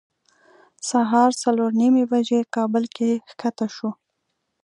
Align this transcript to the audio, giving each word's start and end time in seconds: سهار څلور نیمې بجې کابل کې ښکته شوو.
سهار 0.89 1.31
څلور 1.43 1.71
نیمې 1.81 2.03
بجې 2.11 2.39
کابل 2.55 2.83
کې 2.95 3.09
ښکته 3.29 3.67
شوو. 3.75 3.89